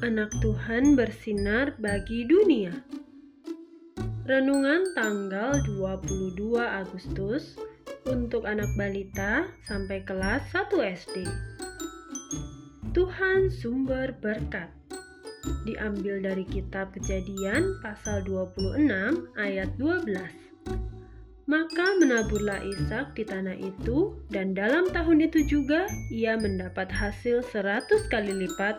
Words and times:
anak 0.00 0.32
Tuhan 0.40 0.96
bersinar 0.96 1.76
bagi 1.76 2.24
dunia. 2.24 2.72
Renungan 4.24 4.96
tanggal 4.96 5.60
22 5.76 6.56
Agustus 6.56 7.60
untuk 8.08 8.48
anak 8.48 8.66
balita 8.80 9.44
sampai 9.68 10.00
kelas 10.08 10.40
1 10.56 10.72
SD. 10.96 11.16
Tuhan 12.96 13.52
sumber 13.52 14.16
berkat. 14.18 14.72
Diambil 15.68 16.24
dari 16.24 16.44
kitab 16.48 16.96
Kejadian 16.96 17.78
pasal 17.84 18.24
26 18.24 18.88
ayat 19.36 19.68
12. 19.76 20.99
Maka 21.50 21.98
menaburlah 21.98 22.62
Ishak 22.62 23.18
di 23.18 23.26
tanah 23.26 23.58
itu, 23.58 24.14
dan 24.30 24.54
dalam 24.54 24.86
tahun 24.94 25.26
itu 25.26 25.42
juga 25.50 25.90
ia 26.14 26.38
mendapat 26.38 26.86
hasil 26.86 27.42
seratus 27.42 28.06
kali 28.06 28.30
lipat, 28.30 28.78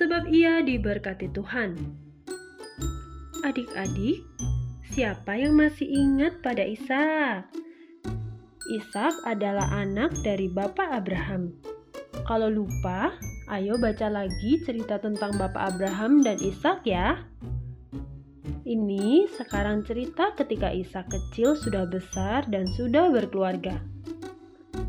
sebab 0.00 0.24
ia 0.24 0.64
diberkati 0.64 1.28
Tuhan. 1.36 1.76
Adik-adik, 3.44 4.24
siapa 4.88 5.36
yang 5.36 5.60
masih 5.60 5.84
ingat 5.84 6.40
pada 6.40 6.64
Ishak? 6.64 7.52
Ishak 8.72 9.14
adalah 9.28 9.68
anak 9.76 10.16
dari 10.24 10.48
Bapak 10.48 10.88
Abraham. 10.88 11.52
Kalau 12.24 12.48
lupa, 12.48 13.12
ayo 13.52 13.76
baca 13.76 14.08
lagi 14.08 14.56
cerita 14.64 14.96
tentang 14.96 15.36
Bapak 15.36 15.76
Abraham 15.76 16.24
dan 16.24 16.40
Ishak 16.40 16.80
ya. 16.88 17.28
Ini 18.66 19.30
sekarang 19.30 19.86
cerita 19.86 20.34
ketika 20.34 20.74
Ishak 20.74 21.06
kecil 21.06 21.54
sudah 21.54 21.86
besar 21.86 22.50
dan 22.50 22.66
sudah 22.66 23.14
berkeluarga. 23.14 23.78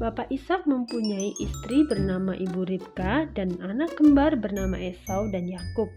Bapak 0.02 0.33
Ishak 0.33 0.66
mempunyai 0.66 1.38
istri 1.38 1.86
bernama 1.86 2.33
Ibu 2.33 2.73
Ribka 2.73 3.30
dan 3.38 3.53
anak 3.61 3.94
kembar 3.94 4.33
bernama 4.33 4.81
Esau 4.81 5.30
dan 5.30 5.45
Yakub. 5.45 5.94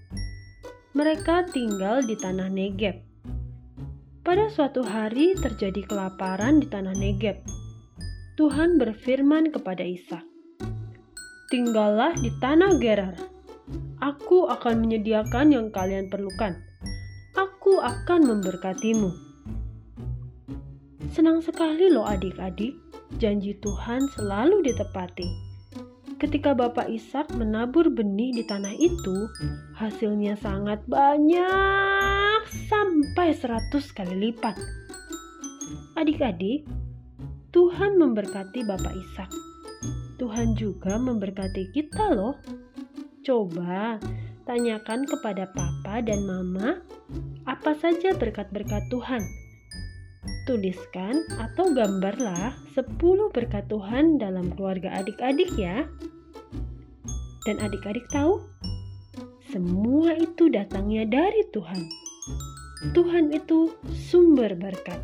Mereka 0.93 1.49
tinggal 1.57 2.05
di 2.05 2.21
tanah 2.21 2.53
Negeb. 2.53 3.01
Pada 4.29 4.53
suatu 4.53 4.85
hari 4.85 5.33
terjadi 5.41 5.81
kelaparan 5.89 6.61
di 6.61 6.69
tanah 6.69 6.93
Negeb. 6.93 7.41
Tuhan 8.37 8.77
berfirman 8.77 9.57
kepada 9.57 9.81
Ishak, 9.81 10.29
"Tinggallah 11.49 12.13
di 12.21 12.29
tanah 12.45 12.77
Gerar. 12.77 13.17
Aku 14.05 14.53
akan 14.53 14.85
menyediakan 14.85 15.57
yang 15.57 15.73
kalian 15.73 16.13
perlukan." 16.13 16.69
Aku 17.61 17.77
akan 17.77 18.25
memberkatimu. 18.25 19.13
Senang 21.13 21.45
sekali 21.45 21.93
loh 21.93 22.09
adik-adik, 22.09 22.73
janji 23.21 23.53
Tuhan 23.61 24.09
selalu 24.17 24.65
ditepati. 24.65 25.29
Ketika 26.17 26.57
Bapak 26.57 26.89
Ishak 26.89 27.29
menabur 27.37 27.93
benih 27.93 28.33
di 28.33 28.49
tanah 28.49 28.73
itu, 28.73 29.29
hasilnya 29.77 30.41
sangat 30.41 30.81
banyak 30.89 32.49
sampai 32.73 33.37
100 33.37 33.69
kali 33.93 34.33
lipat. 34.33 34.57
Adik-adik, 36.01 36.65
Tuhan 37.53 38.01
memberkati 38.01 38.65
Bapak 38.65 38.97
Ishak. 38.97 39.29
Tuhan 40.17 40.57
juga 40.57 40.97
memberkati 40.97 41.77
kita 41.77 42.09
loh. 42.17 42.41
Coba 43.21 44.01
tanyakan 44.49 45.05
kepada 45.05 45.45
papa 45.91 46.07
dan 46.07 46.23
mama 46.23 46.79
apa 47.51 47.75
saja 47.75 48.15
berkat-berkat 48.15 48.87
Tuhan. 48.95 49.27
Tuliskan 50.47 51.19
atau 51.35 51.75
gambarlah 51.75 52.55
10 52.79 52.95
berkat 53.35 53.67
Tuhan 53.67 54.23
dalam 54.23 54.55
keluarga 54.55 54.95
adik-adik 55.03 55.51
ya. 55.59 55.91
Dan 57.43 57.59
adik-adik 57.59 58.07
tahu, 58.15 58.39
semua 59.51 60.15
itu 60.15 60.47
datangnya 60.47 61.11
dari 61.11 61.43
Tuhan. 61.51 61.83
Tuhan 62.95 63.35
itu 63.35 63.75
sumber 63.91 64.55
berkat. 64.55 65.03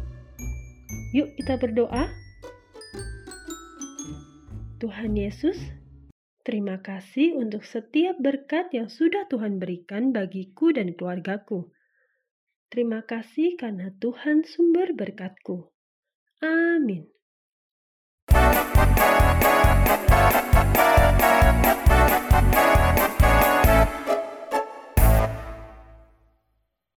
Yuk 1.11 1.35
kita 1.35 1.59
berdoa. 1.59 2.07
Tuhan 4.79 5.19
Yesus, 5.19 5.59
terima 6.47 6.79
kasih 6.79 7.35
untuk 7.35 7.67
setiap 7.67 8.15
berkat 8.23 8.71
yang 8.71 8.87
sudah 8.87 9.27
Tuhan 9.27 9.59
berikan 9.59 10.15
bagiku 10.15 10.71
dan 10.71 10.95
keluargaku. 10.95 11.75
Terima 12.71 13.03
kasih 13.03 13.59
karena 13.59 13.91
Tuhan 13.99 14.47
sumber 14.47 14.95
berkatku. 14.95 15.75
Amin. 16.47 17.16